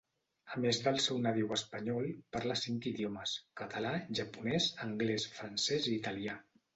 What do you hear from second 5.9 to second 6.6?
i italià.